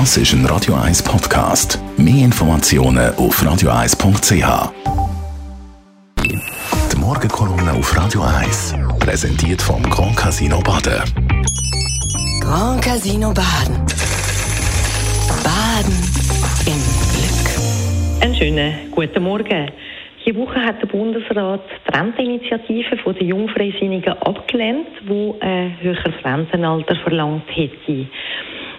Das 0.00 0.16
ist 0.16 0.32
ein 0.32 0.44
Radio 0.46 0.74
1 0.74 1.04
Podcast. 1.04 1.78
Mehr 1.96 2.24
Informationen 2.24 3.14
auf 3.14 3.40
radio1.ch. 3.40 4.72
Die 6.20 6.96
Morgenkolumne 6.98 7.74
auf 7.74 7.96
Radio 7.96 8.22
1 8.22 8.74
präsentiert 8.98 9.62
vom 9.62 9.80
Grand 9.84 10.16
Casino 10.16 10.58
Baden. 10.58 11.00
Grand 12.40 12.82
Casino 12.82 13.32
Baden. 13.32 13.86
Baden 15.44 15.94
im 16.66 16.80
Glück. 17.14 18.20
Einen 18.20 18.34
schönen 18.34 18.90
guten 18.90 19.22
Morgen. 19.22 19.70
Diese 20.26 20.36
Woche 20.36 20.58
hat 20.60 20.82
der 20.82 20.88
Bundesrat 20.88 21.62
die 21.86 21.96
Renteninitiative 21.96 22.96
von 22.96 23.14
den 23.14 23.28
Jungfreisinnigen 23.28 24.14
abgelehnt, 24.14 24.88
die 25.08 25.34
ein 25.40 25.76
höheres 25.80 26.14
Rentenalter 26.24 26.96
verlangt 26.96 27.44
hätte. 27.54 28.08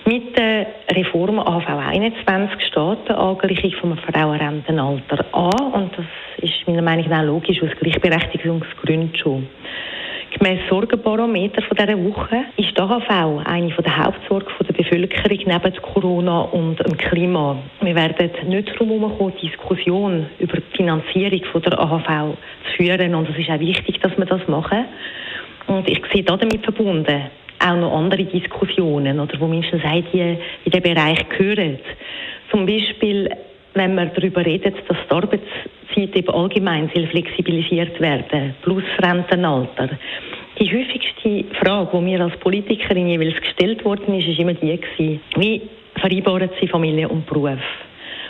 Mit 0.08 0.38
der 0.38 0.68
Reform 0.92 1.40
AV 1.40 1.68
21 1.68 2.68
steht 2.68 3.10
die 3.10 3.12
Angleichung 3.12 3.72
vom 3.82 3.98
Frauenrentenalter 3.98 5.26
an 5.32 5.74
und 5.74 5.98
das 5.98 6.06
ist 6.44 6.68
meiner 6.68 6.84
Meinung 6.84 7.10
nach 7.10 7.24
logisch 7.24 7.60
aus 7.64 7.72
Gleichberechtigungsgründen 7.80 9.16
schon. 9.16 9.48
Gemäss 10.30 10.60
Sorgenbarometer 10.70 11.64
von 11.64 11.76
dieser 11.76 11.98
Woche 11.98 12.38
ist 12.56 12.78
die 12.78 12.82
AHV 12.82 13.46
eine 13.46 13.70
der 13.72 13.98
Hauptsorgen 13.98 14.54
der 14.68 14.74
Bevölkerung 14.74 15.40
neben 15.44 15.82
Corona 15.82 16.42
und 16.42 16.80
dem 16.86 16.98
Klima. 16.98 17.58
Wir 17.82 17.96
werden 17.96 18.30
nicht 18.48 18.76
darum 18.76 18.90
herumkommen, 18.90 19.34
Diskussion 19.42 20.28
über 20.38 20.58
die 20.58 20.78
Finanzierung 20.78 21.42
der 21.64 21.80
AHV 21.80 22.38
zu 22.68 22.76
führen 22.78 23.16
und 23.16 23.28
es 23.28 23.40
ist 23.40 23.50
auch 23.50 23.60
wichtig, 23.60 24.00
dass 24.02 24.16
wir 24.20 24.26
das 24.26 24.48
machen. 24.48 24.86
Und 25.66 25.90
ich 25.90 26.04
sehe 26.14 26.22
damit 26.22 26.64
verbunden 26.64 27.32
auch 27.60 27.76
noch 27.76 27.96
andere 27.98 28.24
Diskussionen 28.26 29.20
oder 29.20 29.40
wo 29.40 29.48
mindestens 29.48 29.84
auch 29.84 30.04
die 30.14 30.38
in 30.66 30.72
den 30.72 30.82
Bereich 30.82 31.28
gehören. 31.30 31.80
Zum 32.52 32.66
Beispiel, 32.66 33.30
wenn 33.74 33.96
man 33.96 34.12
darüber 34.16 34.46
redet, 34.46 34.76
dass 34.88 34.98
die 35.10 35.14
Arbeitszeit 35.14 36.16
eben 36.16 36.30
allgemein 36.30 36.90
soll 36.94 37.08
flexibilisiert 37.08 38.00
werden, 38.00 38.56
plus 38.62 38.84
Rentenalter. 39.00 39.90
Die 40.60 40.72
häufigste 40.72 41.44
Frage, 41.60 41.90
die 41.94 42.04
mir 42.04 42.22
als 42.22 42.38
Politikerin 42.38 43.08
jeweils 43.08 43.40
gestellt 43.42 43.84
worden 43.84 44.18
ist, 44.18 44.28
ist 44.28 44.40
immer 44.40 44.54
die 44.54 44.80
gewesen, 44.80 45.20
wie 45.36 45.62
vereinbaren 46.00 46.50
Sie 46.60 46.68
Familie 46.68 47.10
und 47.10 47.26
Beruf? 47.26 47.60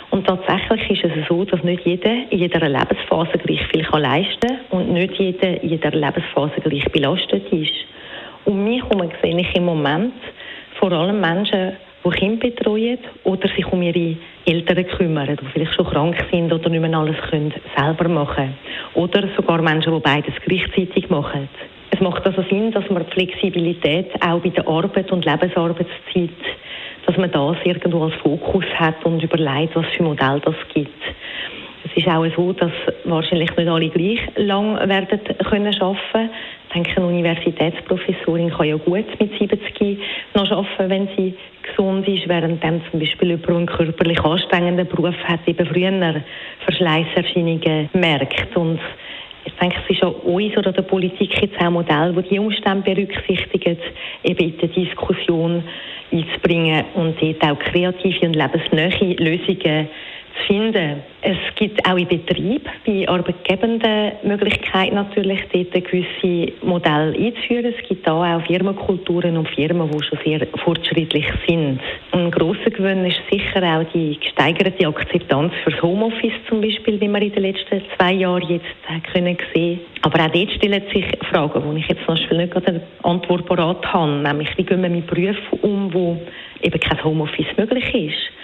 Und 0.10 0.26
tatsächlich 0.26 1.04
ist 1.04 1.04
es 1.04 1.28
so, 1.28 1.44
dass 1.46 1.64
nicht 1.64 1.86
jeder 1.86 2.14
in 2.30 2.40
jeder 2.40 2.68
Lebensphase 2.68 3.38
gleich 3.38 3.62
viel 3.68 3.86
leisten 3.92 4.58
kann 4.70 4.80
und 4.80 4.94
nicht 4.94 5.14
jeder 5.20 5.62
in 5.62 5.70
jeder 5.70 5.92
Lebensphase 5.92 6.62
gleich 6.62 6.86
belastet 6.86 7.52
ist. 7.52 7.74
Und 8.46 8.64
mich 8.64 8.84
herum 8.84 9.10
sehe 9.22 9.40
ich 9.40 9.56
im 9.56 9.66
Moment 9.66 10.14
vor 10.80 10.92
allem 10.92 11.20
Menschen, 11.20 11.74
die 12.06 12.10
Kinder 12.12 12.48
betreuen 12.48 13.00
oder 13.24 13.48
sich 13.50 13.66
um 13.72 13.82
ihre 13.82 14.16
Eltern 14.46 14.86
kümmern, 14.86 15.36
die 15.42 15.46
vielleicht 15.52 15.74
schon 15.74 15.88
krank 15.88 16.16
sind 16.32 16.54
oder 16.54 16.70
nicht 16.70 16.82
mehr 16.82 16.98
alles 16.98 17.18
können 17.30 17.54
selber 17.76 18.08
machen 18.08 18.54
Oder 18.94 19.28
sogar 19.36 19.62
Menschen, 19.62 19.94
die 19.94 20.00
beides 20.00 20.34
gleichzeitig 20.46 21.10
machen. 21.10 21.50
Es 21.90 22.00
macht 22.00 22.26
also 22.26 22.44
Sinn, 22.44 22.72
dass 22.72 22.88
man 22.90 23.06
die 23.06 23.12
Flexibilität 23.12 24.12
auch 24.22 24.40
bei 24.40 24.50
der 24.50 24.68
Arbeit 24.68 25.12
und 25.12 25.26
Lebensarbeitszeit, 25.26 26.30
dass 27.08 27.18
man 27.18 27.32
das 27.32 27.58
irgendwo 27.64 28.04
als 28.04 28.16
Fokus 28.16 28.66
hat 28.76 29.04
und 29.06 29.24
überlegt, 29.24 29.76
was 29.76 29.86
für 29.96 30.04
Modell 30.04 30.40
das 30.44 30.56
gibt. 30.74 31.02
Es 31.86 31.96
ist 31.96 32.08
auch 32.08 32.26
so, 32.36 32.54
dass 32.54 32.72
wahrscheinlich 33.06 33.56
nicht 33.56 33.70
alle 33.70 33.90
gleich 33.90 34.20
lang 34.36 34.76
werden 34.88 35.20
können 35.50 35.74
arbeiten 35.82 36.30
denke, 36.76 36.98
eine 36.98 37.08
Universitätsprofessorin 37.08 38.50
kann 38.50 38.68
ja 38.68 38.76
gut 38.76 39.06
mit 39.20 39.40
70 39.40 40.00
noch 40.34 40.52
arbeiten, 40.52 40.90
wenn 40.90 41.08
sie 41.16 41.34
gesund 41.64 42.08
ist, 42.08 42.28
während 42.28 42.64
dann 42.64 42.82
zum 42.92 43.00
Beispiel 43.00 43.32
über 43.32 43.56
einen 43.56 43.66
körperlich 43.66 44.20
anstrengenden 44.20 44.88
Beruf 44.88 45.16
hat, 45.24 45.40
eben 45.48 45.66
früher 45.66 46.22
Verschleißerscheinungen 46.66 47.90
merkt. 47.94 48.56
Und 48.56 48.80
ich 49.46 49.54
denke, 49.54 49.78
es 49.84 49.96
ist 49.96 50.04
auch 50.04 50.24
uns 50.24 50.58
oder 50.58 50.72
der 50.72 50.82
Politik 50.82 51.42
jetzt 51.42 51.58
auch 51.58 51.68
ein 51.68 51.74
Modell, 51.74 52.14
das 52.14 52.26
die 52.30 52.40
Umstände 52.40 52.94
berücksichtigt, 52.94 53.80
eben 54.24 54.40
in 54.40 54.58
die 54.58 54.68
Diskussion 54.68 55.64
einzubringen 56.12 56.86
und 56.96 57.22
dort 57.22 57.44
auch 57.44 57.60
kreative 57.60 58.28
und 58.28 58.36
lebensnähe 58.36 59.16
Lösungen 59.16 59.88
zu 60.38 60.44
finden. 60.48 61.02
Es 61.22 61.38
gibt 61.56 61.86
auch 61.88 61.98
in 61.98 62.08
Betrieb 62.08 62.70
bei 62.86 63.08
Arbeitgebenden 63.08 64.12
Möglichkeit 64.24 64.94
natürlich, 64.94 65.42
dort 65.52 65.74
gewisse 65.74 66.54
Modelle 66.64 67.16
einzuführen. 67.18 67.74
Es 67.78 67.88
gibt 67.88 68.08
da 68.08 68.38
auch 68.38 68.46
Firmenkulturen 68.46 69.38
und 69.38 69.50
Firmen, 69.50 69.90
die 69.90 70.04
schon 70.04 70.20
sehr 70.24 70.48
fortschrittlich 70.64 71.26
sind. 71.48 71.80
Ein 72.12 72.32
grosser 72.32 72.70
Gewinn 72.70 73.06
ist 73.06 73.22
sicher 73.32 73.64
auch 73.64 73.84
die 73.94 74.20
gesteigerte 74.20 74.88
Akzeptanz 74.88 75.54
fürs 75.64 75.82
Homeoffice 75.82 76.34
zum 76.48 76.62
Beispiel, 76.62 77.00
wie 77.02 77.08
wir 77.08 77.22
in 77.22 77.34
den 77.34 77.44
letzten 77.44 77.82
zwei 77.98 78.14
Jahren 78.14 78.48
jetzt 78.50 78.66
können 79.14 79.38
sehen. 79.54 79.80
Aber 80.02 80.24
auch 80.24 80.32
dort 80.32 80.52
stellen 80.52 80.84
sich 80.94 81.06
Fragen, 81.30 81.64
wo 81.66 81.76
ich 81.76 81.88
jetzt 81.88 82.06
zum 82.06 82.16
Beispiel 82.16 82.38
nicht 82.38 82.54
gerade 82.54 82.68
eine 82.68 82.82
Antwort 83.04 83.46
parat 83.46 83.86
habe, 83.94 84.12
nämlich 84.12 84.50
wie 84.58 84.64
gehen 84.64 84.82
wir 84.82 84.90
mit 84.90 85.08
Berufen 85.08 85.60
um, 85.62 85.94
wo 85.94 86.18
eben 86.62 86.80
kein 86.80 87.04
Homeoffice 87.04 87.58
möglich 87.58 87.94
ist 87.94 88.35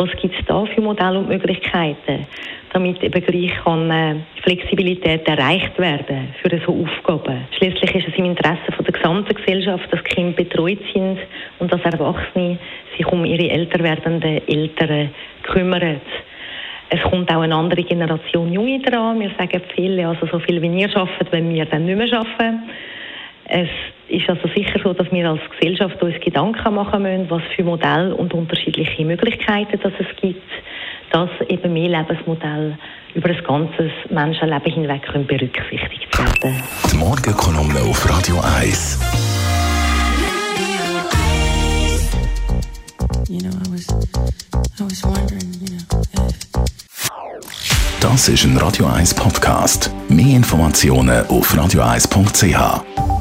was 0.00 0.10
gibt 0.16 0.34
es 0.34 0.46
da 0.46 0.64
für 0.64 0.80
Modelle 0.80 1.18
und 1.18 1.28
Möglichkeiten, 1.28 2.26
damit 2.72 3.02
eben 3.02 3.20
gleich 3.20 3.52
kann, 3.62 3.90
äh, 3.90 4.14
Flexibilität 4.42 5.28
erreicht 5.28 5.78
werden 5.78 6.34
für 6.40 6.58
so 6.64 6.84
Aufgaben. 6.84 7.46
Schließlich 7.58 7.94
ist 7.94 8.08
es 8.08 8.14
im 8.14 8.24
Interesse 8.24 8.72
von 8.74 8.84
der 8.86 8.94
gesamten 8.94 9.34
Gesellschaft, 9.34 9.92
dass 9.92 10.02
Kinder 10.04 10.32
betreut 10.32 10.78
sind 10.94 11.18
und 11.58 11.70
dass 11.70 11.82
Erwachsene 11.82 12.58
sich 12.96 13.06
um 13.06 13.26
ihre 13.26 13.50
älter 13.50 13.82
werdenden 13.82 14.40
Eltern 14.48 15.10
kümmern. 15.42 16.00
Es 16.88 17.02
kommt 17.02 17.30
auch 17.30 17.42
eine 17.42 17.54
andere 17.54 17.82
Generation 17.82 18.52
Junge 18.52 18.80
dran. 18.80 19.20
Wir 19.20 19.30
sagen 19.38 19.60
viele, 19.74 20.08
also 20.08 20.26
so 20.26 20.38
viel 20.38 20.62
wie 20.62 20.80
ihr 20.80 20.96
arbeitet, 20.96 21.30
wenn 21.30 21.52
wir 21.52 21.66
dann 21.66 21.84
nicht 21.84 21.98
mehr 21.98 22.18
arbeiten. 22.18 22.62
Es 23.52 23.68
ist 24.08 24.28
also 24.28 24.46
sicher 24.54 24.78
so, 24.82 24.92
dass 24.92 25.10
wir 25.10 25.28
als 25.28 25.40
Gesellschaft 25.58 26.00
uns 26.00 26.14
Gedanken 26.20 26.72
machen 26.72 27.02
müssen, 27.02 27.28
was 27.30 27.42
für 27.56 27.64
Modelle 27.64 28.14
und 28.14 28.32
unterschiedliche 28.32 29.04
Möglichkeiten 29.04 29.78
dass 29.80 29.92
es 29.98 30.06
gibt, 30.20 30.48
dass 31.10 31.30
eben 31.48 31.72
mehr 31.72 31.88
Lebensmodelle 31.88 32.78
über 33.14 33.28
das 33.28 33.42
ganze 33.42 33.90
Menschenleben 34.08 34.72
hinweg 34.72 35.02
können 35.02 35.26
berücksichtigt 35.26 36.16
werden. 36.16 36.62
Die 36.92 36.96
Morgenkolumne 36.96 37.80
auf 37.80 38.08
Radio 38.08 38.36
1. 38.60 39.00
Das 48.00 48.28
ist 48.28 48.44
ein 48.44 48.56
Radio 48.58 48.86
1 48.86 49.14
Podcast. 49.14 49.90
Mehr 50.08 50.36
Informationen 50.36 51.26
auf 51.26 51.52
radio1.ch. 51.52 53.19